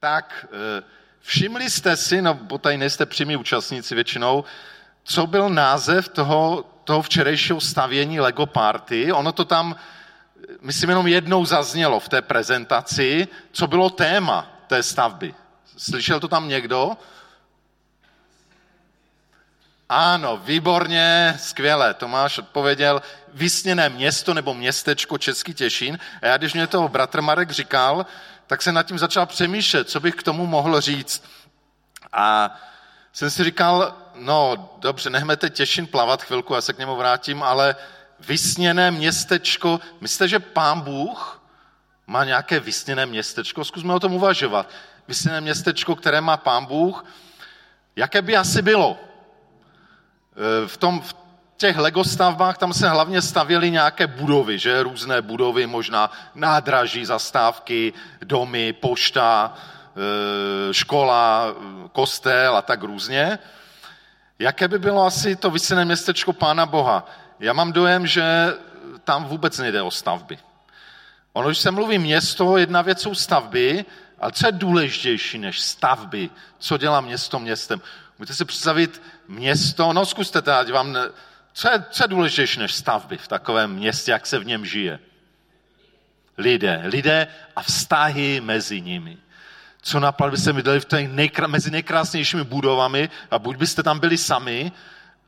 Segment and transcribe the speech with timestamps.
[0.00, 0.82] Tak eh,
[1.20, 4.44] všimli jste si, no bo tady nejste přímí účastníci většinou,
[5.04, 9.12] co byl název toho, toho včerejšího stavění Lego Party.
[9.12, 9.76] Ono to tam,
[10.60, 15.34] myslím, jenom jednou zaznělo v té prezentaci, co bylo téma té stavby.
[15.76, 16.96] Slyšel to tam někdo?
[19.88, 21.94] Ano, výborně, skvěle.
[21.94, 23.02] Tomáš odpověděl,
[23.34, 25.98] vysněné město nebo městečko Český Těšín.
[26.22, 28.06] A já, když mě to bratr Marek říkal,
[28.46, 31.24] tak se nad tím začal přemýšlet, co bych k tomu mohl říct.
[32.12, 32.56] A
[33.12, 37.42] jsem si říkal, no dobře, nechme teď Těšin plavat chvilku, já se k němu vrátím,
[37.42, 37.76] ale
[38.20, 41.42] vysněné městečko, myslíte, že pán Bůh
[42.06, 43.64] má nějaké vysněné městečko?
[43.64, 44.70] Zkusme o tom uvažovat.
[45.08, 47.04] Vysněné městečko, které má pán Bůh,
[47.96, 49.07] jaké by asi bylo?
[50.66, 51.14] V, tom, v
[51.56, 54.82] těch Lego stavbách tam se hlavně stavěly nějaké budovy, že?
[54.82, 59.54] Různé budovy, možná nádraží, zastávky, domy, pošta,
[60.70, 61.46] e, škola,
[61.92, 63.38] kostel a tak různě.
[64.38, 67.06] Jaké by bylo asi to vysené městečko Pána Boha?
[67.40, 68.54] Já mám dojem, že
[69.04, 70.38] tam vůbec nejde o stavby.
[71.32, 73.84] Ono, když se mluví město, jedna věc jsou stavby,
[74.20, 76.30] ale co je důležitější než stavby?
[76.58, 77.80] Co dělá město městem?
[78.18, 81.00] Můžete si představit město, no zkuste to, ať vám, ne...
[81.52, 84.98] co, je, co je důležitější než stavby v takovém městě, jak se v něm žije?
[86.38, 89.18] Lidé, lidé a vztahy mezi nimi.
[89.82, 94.18] Co napad byste bydleli v těch nejkra, mezi nejkrásnějšími budovami a buď byste tam byli
[94.18, 94.72] sami,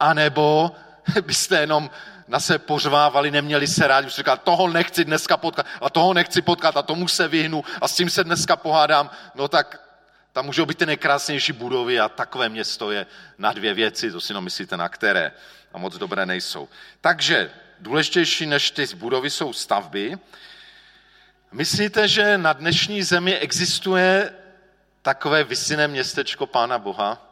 [0.00, 0.72] anebo
[1.26, 1.90] byste jenom
[2.28, 6.42] na se pořvávali, neměli se rádi, byste říkali, toho nechci dneska potkat a toho nechci
[6.42, 9.89] potkat a tomu se vyhnu a s tím se dneska pohádám, no tak
[10.32, 13.06] tam můžou být ty nejkrásnější budovy a takové město je
[13.38, 15.32] na dvě věci, to si no myslíte na které
[15.72, 16.68] a moc dobré nejsou.
[17.00, 20.18] Takže důležitější než ty budovy jsou stavby.
[21.52, 24.32] Myslíte, že na dnešní zemi existuje
[25.02, 27.26] takové vysiné městečko Pána Boha?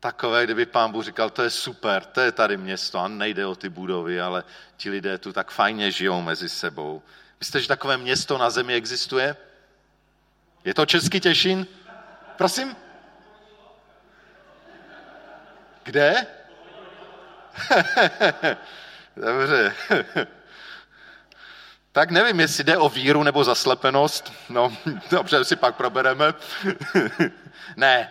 [0.00, 3.54] Takové, kdyby pán Bůh říkal, to je super, to je tady město a nejde o
[3.54, 4.44] ty budovy, ale
[4.76, 7.02] ti lidé tu tak fajně žijou mezi sebou.
[7.40, 9.36] Myslíte, že takové město na zemi existuje?
[10.64, 11.66] Je to Český Těšín?
[12.36, 12.76] Prosím?
[15.82, 16.26] Kde?
[19.16, 19.74] Dobře.
[21.92, 24.32] tak nevím, jestli jde o víru nebo zaslepenost.
[24.48, 24.76] No,
[25.10, 26.34] dobře, si pak probereme.
[27.76, 28.10] ne,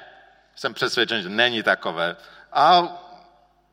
[0.55, 2.15] jsem přesvědčen, že není takové.
[2.53, 2.83] A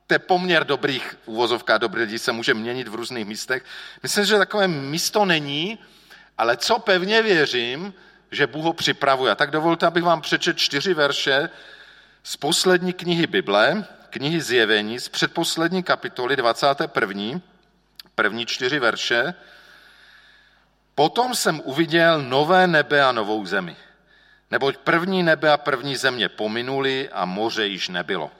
[0.07, 3.65] to poměr dobrých uvozovka dobrých lidí se může měnit v různých místech.
[4.03, 5.79] Myslím, že takové místo není,
[6.39, 7.95] ale co pevně věřím,
[8.32, 9.34] že Bůh ho připravuje.
[9.34, 11.48] Tak dovolte, abych vám přečet čtyři verše
[12.22, 17.41] z poslední knihy Bible, knihy Zjevení, z předposlední kapitoly 21.
[18.15, 19.34] První čtyři verše.
[20.94, 23.76] Potom jsem uviděl nové nebe a novou zemi.
[24.50, 28.31] Neboť první nebe a první země pominuli a moře již nebylo.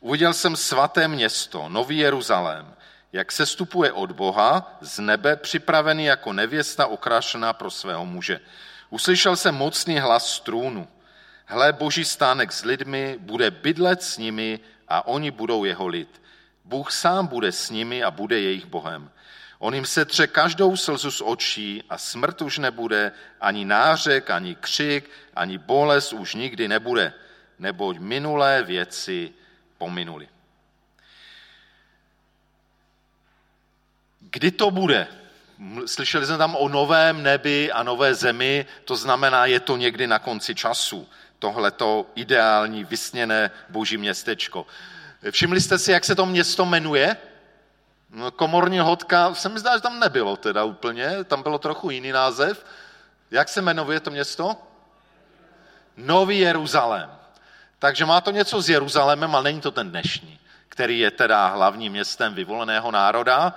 [0.00, 2.74] Uviděl jsem svaté město, Nový Jeruzalém,
[3.12, 8.40] jak se stupuje od Boha z nebe, připravený jako nevěsta okrašená pro svého muže.
[8.90, 10.88] Uslyšel jsem mocný hlas z trůnu.
[11.46, 16.22] Hle, boží stánek s lidmi, bude bydlet s nimi a oni budou jeho lid.
[16.64, 19.10] Bůh sám bude s nimi a bude jejich Bohem.
[19.58, 25.10] On jim setře každou slzu z očí a smrt už nebude, ani nářek, ani křik,
[25.36, 27.12] ani bolest už nikdy nebude,
[27.58, 29.32] neboť minulé věci
[29.78, 30.28] pominuli.
[34.20, 35.23] Kdy to bude?
[35.86, 40.18] Slyšeli jsme tam o novém nebi a nové zemi, to znamená, je to někdy na
[40.18, 41.08] konci času.
[41.38, 44.66] Tohleto ideální, vysněné boží městečko.
[45.30, 47.16] Všimli jste si, jak se to město jmenuje?
[48.10, 52.12] No, komorní hodka, se mi zdá, že tam nebylo teda úplně, tam bylo trochu jiný
[52.12, 52.66] název.
[53.30, 54.56] Jak se jmenuje to město?
[55.96, 57.10] Nový Jeruzalém.
[57.78, 60.38] Takže má to něco s Jeruzalémem, ale není to ten dnešní,
[60.68, 63.54] který je teda hlavním městem vyvoleného národa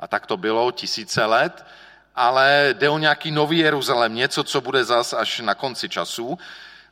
[0.00, 1.66] a tak to bylo tisíce let,
[2.14, 6.38] ale jde o nějaký nový Jeruzalém, něco, co bude zas až na konci času.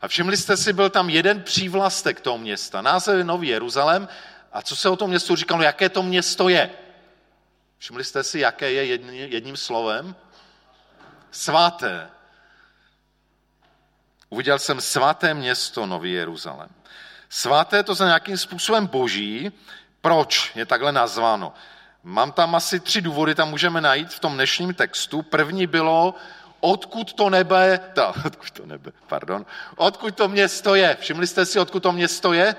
[0.01, 4.09] A všimli jste si, byl tam jeden přívlastek toho města, název je Nový Jeruzalém.
[4.53, 6.71] A co se o tom městu říkalo, jaké to město je?
[7.79, 10.17] Všimli jste si, jaké je jedním slovem?
[11.31, 12.09] Svaté.
[14.29, 16.71] Uviděl jsem svaté město Nový Jeruzalém.
[17.29, 19.53] Svaté to za nějakým způsobem boží.
[20.01, 21.55] Proč je takhle nazváno?
[22.05, 25.23] Mám tam asi tři důvody, tam můžeme najít v tom dnešním textu.
[25.23, 26.15] První bylo,
[26.61, 29.47] odkud to nebe, ta, odkud to nebe, pardon,
[29.77, 30.97] odkud to město je.
[31.01, 32.57] Všimli jste si, odkud to město je?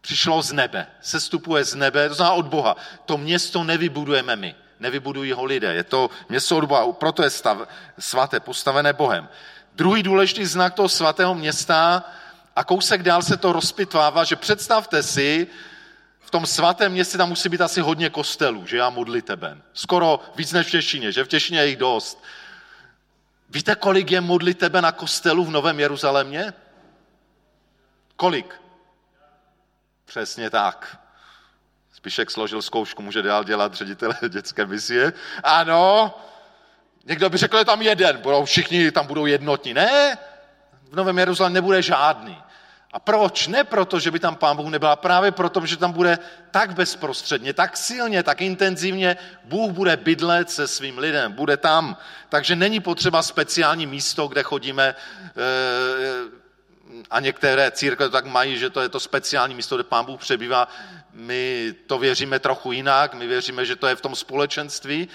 [0.00, 2.76] Přišlo z nebe, sestupuje z nebe, to znamená od Boha.
[3.04, 7.58] To město nevybudujeme my, nevybudují ho lidé, je to město od Boha, proto je stav,
[7.98, 9.28] svaté, postavené Bohem.
[9.74, 12.04] Druhý důležitý znak toho svatého města
[12.56, 15.46] a kousek dál se to rozpitvává, že představte si,
[16.24, 19.62] v tom svatém městě tam musí být asi hodně kostelů, že já modliteben.
[19.72, 22.24] Skoro víc než v Těšině, že v Těšině je jich dost.
[23.50, 26.52] Víte, kolik je modlitebe na kostelu v Novém Jeruzalémě?
[28.16, 28.54] Kolik?
[30.04, 30.98] Přesně tak.
[31.92, 35.12] Spíšek složil zkoušku, může dál dělat ředitele dětské misie.
[35.42, 36.14] Ano,
[37.04, 39.74] někdo by řekl, že tam jeden, budou všichni tam budou jednotní.
[39.74, 40.18] Ne,
[40.90, 42.43] v Novém Jeruzalémě nebude žádný.
[42.94, 43.46] A proč?
[43.46, 46.18] Ne proto, že by tam Pán Bůh nebyl, právě proto, že tam bude
[46.50, 51.96] tak bezprostředně, tak silně, tak intenzivně, Bůh bude bydlet se svým lidem, bude tam.
[52.28, 55.34] Takže není potřeba speciální místo, kde chodíme eh,
[57.10, 60.68] a některé církve tak mají, že to je to speciální místo, kde Pán Bůh přebývá.
[61.12, 65.08] My to věříme trochu jinak, my věříme, že to je v tom společenství,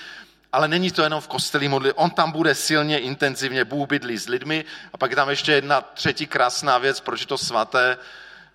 [0.54, 1.94] ale není to jenom v kosteli modli.
[1.94, 4.66] On tam bude silně, intenzivně, Bůh bydlí s lidmi.
[4.94, 7.98] A pak je tam ještě jedna třetí krásná věc, proč je to svaté,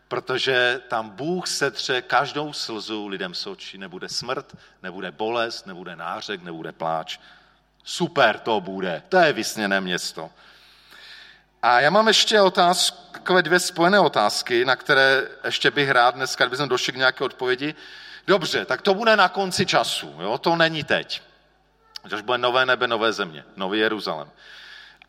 [0.08, 3.78] protože tam Bůh setře každou slzu lidem z očí.
[3.78, 7.18] Nebude smrt, nebude bolest, nebude nářek, nebude pláč.
[7.84, 10.30] Super to bude, to je vysněné město.
[11.62, 16.44] A já mám ještě otázku, takové dvě spojené otázky, na které ještě bych rád dneska,
[16.44, 17.74] kdybychom došli k nějaké odpovědi.
[18.26, 20.38] Dobře, tak to bude na konci času, jo?
[20.38, 21.22] to není teď.
[22.12, 24.30] Až bude nové nebe, nové země, nový Jeruzalém.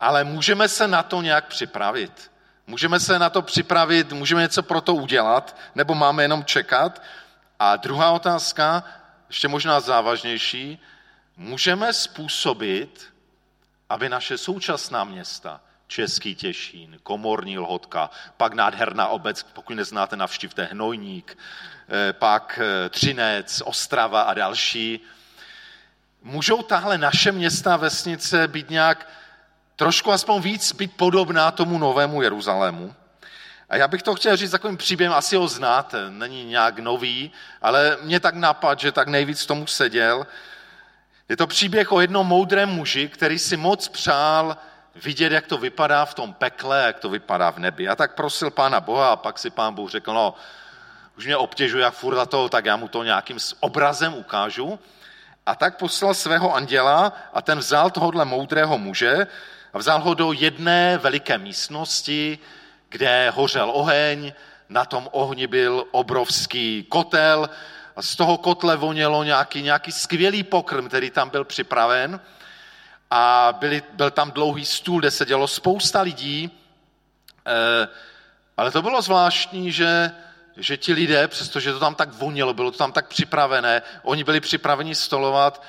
[0.00, 2.30] Ale můžeme se na to nějak připravit.
[2.66, 7.02] Můžeme se na to připravit, můžeme něco pro to udělat, nebo máme jenom čekat.
[7.58, 8.84] A druhá otázka,
[9.28, 10.78] ještě možná závažnější,
[11.36, 13.12] můžeme způsobit,
[13.88, 21.38] aby naše současná města, Český Těšín, Komorní Lhotka, pak nádherná obec, pokud neznáte, navštivte Hnojník,
[21.88, 25.00] eh, pak eh, Třinec, Ostrava a další.
[26.22, 29.08] Můžou tahle naše města a vesnice být nějak
[29.76, 32.94] trošku aspoň víc být podobná tomu novému Jeruzalému?
[33.68, 37.32] A já bych to chtěl říct takovým příběhem, asi ho znáte, není nějak nový,
[37.62, 40.26] ale mě tak napad, že tak nejvíc tomu seděl.
[41.28, 44.56] Je to příběh o jednom moudrém muži, který si moc přál
[44.94, 47.88] vidět, jak to vypadá v tom pekle, jak to vypadá v nebi.
[47.88, 50.34] A tak prosil pána Boha a pak si pán Bůh řekl, no,
[51.18, 54.78] už mě obtěžuje jak furt to, tak já mu to nějakým obrazem ukážu.
[55.46, 59.26] A tak poslal svého anděla a ten vzal tohohle moudrého muže
[59.72, 62.38] a vzal ho do jedné veliké místnosti,
[62.88, 64.32] kde hořel oheň,
[64.68, 67.50] na tom ohni byl obrovský kotel
[67.96, 72.20] a z toho kotle vonělo nějaký, nějaký skvělý pokrm, který tam byl připraven
[73.10, 76.50] a byli, byl tam dlouhý stůl, kde sedělo spousta lidí,
[77.46, 77.88] eh,
[78.56, 80.10] ale to bylo zvláštní, že,
[80.56, 84.40] že ti lidé, přestože to tam tak vonělo, bylo to tam tak připravené, oni byli
[84.40, 85.62] připraveni stolovat,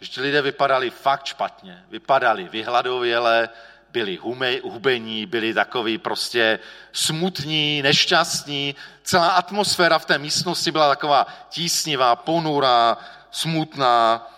[0.00, 1.84] že ti lidé vypadali fakt špatně.
[1.90, 3.48] Vypadali vyhladověle,
[3.90, 4.18] byli
[4.62, 6.58] hubení, byli takový prostě
[6.92, 8.74] smutní, nešťastní.
[9.02, 12.98] Celá atmosféra v té místnosti byla taková tísnivá, ponurá,
[13.30, 14.30] smutná.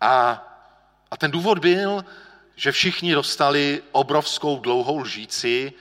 [0.00, 0.46] A
[1.10, 2.04] a ten důvod byl,
[2.56, 5.72] že všichni dostali obrovskou dlouhou lžíci,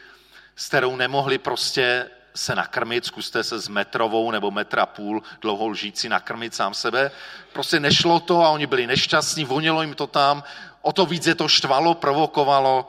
[0.55, 6.09] s kterou nemohli prostě se nakrmit, zkuste se s metrovou nebo metra půl dlouhou lžíci
[6.09, 7.11] nakrmit sám sebe.
[7.53, 10.43] Prostě nešlo to a oni byli nešťastní, vonilo jim to tam,
[10.81, 12.87] o to víc je to štvalo, provokovalo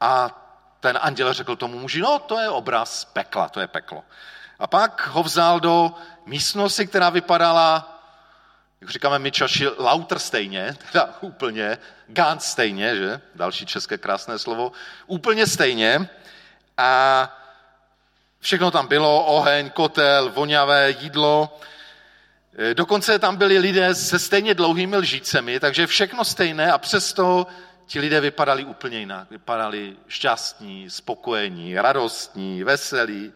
[0.00, 0.44] a
[0.80, 4.04] ten anděl řekl tomu muži, no to je obraz pekla, to je peklo.
[4.58, 5.94] A pak ho vzal do
[6.26, 7.98] místnosti, která vypadala
[8.80, 13.20] jak říkáme my čaši, lauter stejně, teda úplně, gant stejně, že?
[13.34, 14.72] Další české krásné slovo.
[15.06, 16.08] Úplně stejně.
[16.76, 17.37] A
[18.40, 21.58] všechno tam bylo, oheň, kotel, voňavé jídlo.
[22.58, 27.46] E, dokonce tam byli lidé se stejně dlouhými lžícemi, takže všechno stejné a přesto
[27.86, 29.30] ti lidé vypadali úplně jinak.
[29.30, 33.32] Vypadali šťastní, spokojení, radostní, veselí.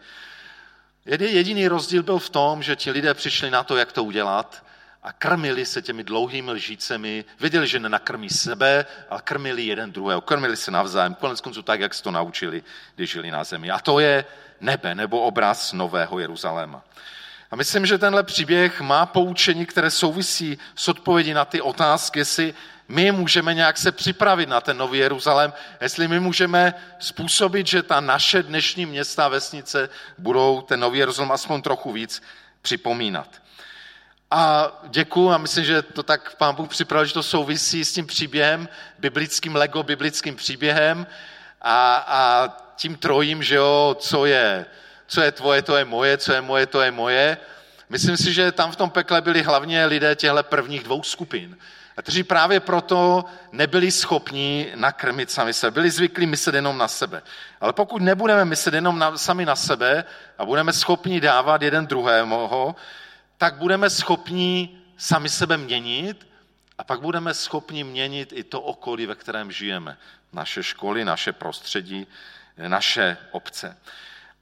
[1.05, 4.63] Jediný rozdíl byl v tom, že ti lidé přišli na to, jak to udělat
[5.03, 7.25] a krmili se těmi dlouhými lžícemi.
[7.39, 10.21] Věděli, že nenakrmí sebe, ale krmili jeden druhého.
[10.21, 12.63] Krmili se navzájem, konec konců tak, jak se to naučili,
[12.95, 13.71] když žili na zemi.
[13.71, 14.25] A to je
[14.61, 16.81] nebe nebo obraz Nového Jeruzaléma.
[17.51, 22.53] A myslím, že tenhle příběh má poučení, které souvisí s odpovědí na ty otázky, jestli
[22.87, 27.99] my můžeme nějak se připravit na ten nový Jeruzalém, jestli my můžeme způsobit, že ta
[27.99, 32.23] naše dnešní města a vesnice budou ten nový Jeruzalém aspoň trochu víc
[32.61, 33.27] připomínat.
[34.31, 38.07] A děkuju a myslím, že to tak pán Bůh připravil, že to souvisí s tím
[38.07, 38.69] příběhem,
[38.99, 41.07] biblickým Lego, biblickým příběhem
[41.61, 44.65] a, a tím trojím, že jo, co je,
[45.07, 47.37] co je tvoje, to je moje, co je moje, to je moje.
[47.89, 51.57] Myslím si, že tam v tom pekle byli hlavně lidé těchto prvních dvou skupin.
[52.01, 55.71] Kteří právě proto nebyli schopni nakrmit sami sebe.
[55.71, 57.21] Byli zvyklí myslet jenom na sebe.
[57.61, 60.03] Ale pokud nebudeme myslet jenom na, sami na sebe
[60.37, 62.75] a budeme schopni dávat jeden druhému,
[63.37, 66.27] tak budeme schopni sami sebe měnit
[66.77, 69.97] a pak budeme schopni měnit i to okolí, ve kterém žijeme.
[70.33, 72.07] Naše školy, naše prostředí,
[72.57, 73.77] naše obce.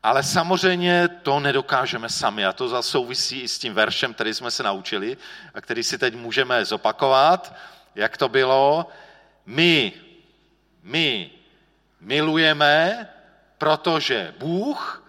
[0.03, 4.63] Ale samozřejmě to nedokážeme sami a to souvisí i s tím veršem, který jsme se
[4.63, 5.18] naučili
[5.53, 7.56] a který si teď můžeme zopakovat,
[7.96, 8.88] jak to bylo.
[9.46, 9.94] My,
[10.84, 11.32] my
[12.00, 13.08] milujeme,
[13.58, 15.03] protože Bůh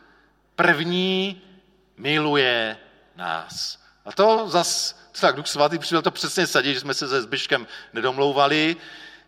[0.56, 1.42] první
[1.96, 2.76] miluje
[3.16, 3.78] nás.
[4.04, 7.66] A to zase, tak Duch Svatý přišel to přesně sadit, že jsme se se Zbyškem
[7.92, 8.76] nedomlouvali,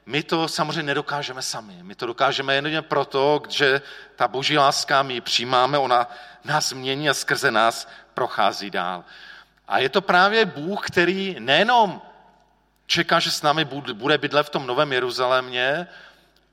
[0.06, 1.78] my to samozřejmě nedokážeme sami.
[1.82, 3.82] My to dokážeme jen proto, že
[4.16, 6.10] ta boží láska, my ji přijímáme, ona
[6.44, 9.04] nás mění a skrze nás prochází dál.
[9.68, 12.02] A je to právě Bůh, který nejenom
[12.86, 15.86] čeká, že s námi bude bydlet v tom novém Jeruzalémě,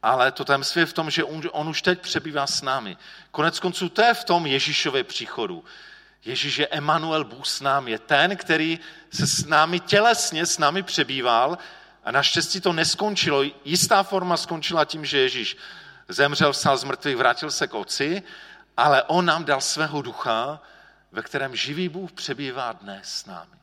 [0.03, 2.97] ale to tam je v tom, že on, on už teď přebývá s námi.
[3.31, 5.63] Konec konců to je v tom Ježíšově příchodu.
[6.25, 8.79] Ježíš je Emanuel, Bůh s námi, je ten, který
[9.13, 11.57] se s námi tělesně s námi přebýval
[12.03, 13.43] a naštěstí to neskončilo.
[13.65, 15.57] Jistá forma skončila tím, že Ježíš
[16.07, 18.23] zemřel, vstal z mrtvých, vrátil se k otci,
[18.77, 20.61] ale on nám dal svého ducha,
[21.11, 23.55] ve kterém živý Bůh přebývá dnes s námi.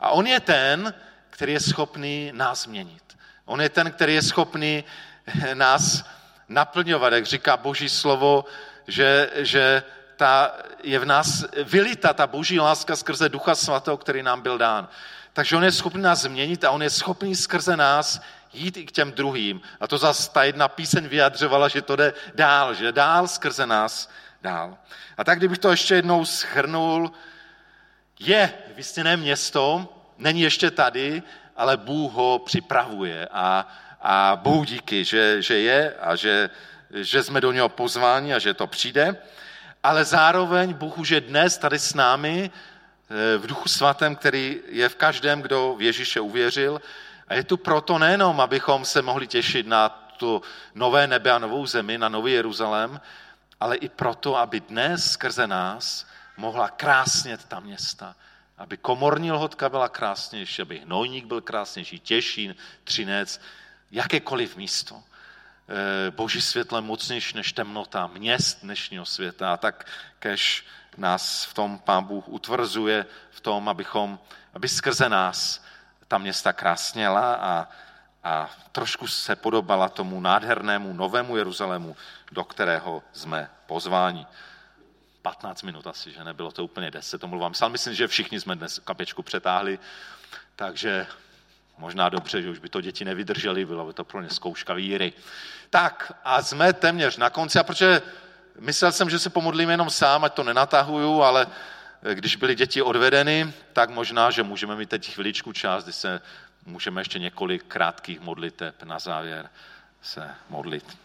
[0.00, 0.94] A on je ten,
[1.30, 3.18] který je schopný nás měnit.
[3.44, 4.84] On je ten, který je schopný
[5.54, 6.04] nás
[6.48, 8.44] naplňovat, jak říká Boží slovo,
[8.86, 9.82] že, že
[10.16, 14.88] ta, je v nás vylita ta boží láska skrze Ducha Svatého, který nám byl dán.
[15.32, 18.20] Takže on je schopný nás změnit a on je schopný skrze nás
[18.52, 19.60] jít i k těm druhým.
[19.80, 24.10] A to zase ta jedna píseň vyjadřovala, že to jde dál, že dál skrze nás
[24.42, 24.78] dál.
[25.16, 27.12] A tak, kdybych to ještě jednou schrnul,
[28.18, 31.22] je vysněné město, není ještě tady,
[31.56, 33.68] ale Bůh ho připravuje a,
[34.00, 36.50] a Bůh díky, že, že je a že,
[36.90, 39.16] že jsme do něho pozváni a že to přijde.
[39.82, 42.50] Ale zároveň Bůh už je dnes tady s námi
[43.38, 46.80] v duchu svatém, který je v každém, kdo v Ježíše uvěřil.
[47.28, 50.42] A je tu proto nejenom, abychom se mohli těšit na to
[50.74, 53.00] nové nebe a novou zemi, na nový Jeruzalém,
[53.60, 58.16] ale i proto, aby dnes skrze nás mohla krásnět ta města.
[58.58, 62.54] Aby komorní lhotka byla krásnější, aby hnojník byl krásnější, Těšín,
[62.84, 63.40] Třinec,
[63.90, 65.02] jakékoliv místo.
[65.68, 69.52] Eh, boží světle mocnější než temnota měst dnešního světa.
[69.52, 69.86] A tak
[70.18, 70.66] kež
[70.96, 74.18] nás v tom Pán Bůh utvrzuje v tom, abychom,
[74.54, 75.64] aby skrze nás
[76.08, 77.68] ta města krásněla a,
[78.24, 81.96] a trošku se podobala tomu nádhernému novému Jeruzalému,
[82.32, 84.26] do kterého jsme pozváni.
[85.22, 87.52] 15 minut asi, že nebylo to úplně 10, to mluvám.
[87.60, 89.78] Ale myslím, že všichni jsme dnes kapečku přetáhli,
[90.56, 91.06] takže
[91.82, 95.12] možná dobře, že už by to děti nevydrželi, bylo by to pro ně zkouška víry.
[95.70, 98.02] Tak a jsme téměř na konci, a protože
[98.58, 101.46] Myslel jsem, že se pomodlím jenom sám, ať to nenatahuju, ale
[102.02, 106.20] eh, když byly děti odvedeny, tak možná, že můžeme mít teď chviličku čas, kdy se
[106.66, 109.50] můžeme ještě několik krátkých modliteb na závěr
[110.02, 110.98] se modlit.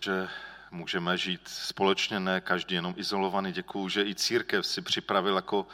[0.00, 0.28] Že
[0.70, 3.52] můžeme žít společně, ne každý jenom izolovaný.
[3.52, 5.66] Děkuju, že i církev si připravil jako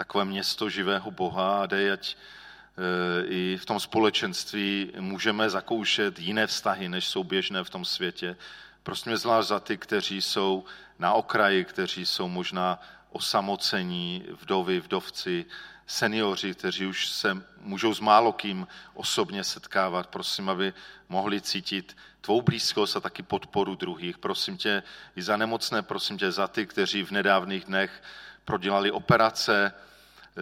[0.00, 6.46] takové město živého Boha a dej, ať eh, i v tom společenství můžeme zakoušet jiné
[6.46, 8.36] vztahy, než jsou běžné v tom světě.
[8.82, 10.64] Prosím zvlášť za ty, kteří jsou
[10.98, 12.80] na okraji, kteří jsou možná
[13.12, 15.44] osamocení, vdovy, vdovci,
[15.86, 20.06] seniori, kteří už se můžou s málo kým osobně setkávat.
[20.06, 20.72] Prosím, aby
[21.08, 24.18] mohli cítit tvou blízkost a taky podporu druhých.
[24.18, 24.82] Prosím tě
[25.16, 27.92] i za nemocné, prosím tě za ty, kteří v nedávných dnech
[28.44, 29.72] prodělali operace,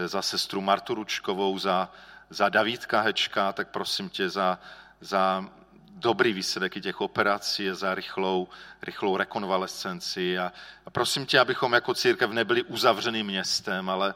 [0.07, 1.91] za sestru Martu Ručkovou, za,
[2.31, 4.59] za Davídka Hečka, tak prosím tě za,
[5.01, 5.45] za
[5.99, 8.49] dobrý výsledek i těch operací za rychlou,
[8.83, 10.39] rychlou rekonvalescenci.
[10.39, 10.53] A,
[10.87, 14.15] a prosím tě, abychom jako církev nebyli uzavřeným městem, ale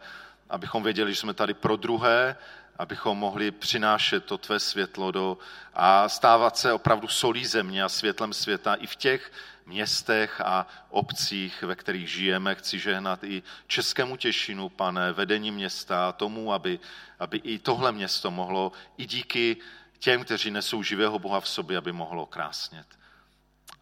[0.51, 2.37] abychom věděli, že jsme tady pro druhé,
[2.79, 5.39] abychom mohli přinášet to tvé světlo do,
[5.75, 9.33] a stávat se opravdu solí země a světlem světa i v těch
[9.67, 12.55] městech a obcích, ve kterých žijeme.
[12.55, 16.81] Chci žehnat i Českému Těšinu, pane, vedení města, tomu, aby,
[17.19, 19.57] aby i tohle město mohlo i díky
[19.99, 22.87] těm, kteří nesou živého Boha v sobě, aby mohlo krásnět.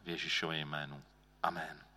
[0.04, 1.02] V Ježíšově jménu.
[1.42, 1.89] Amen.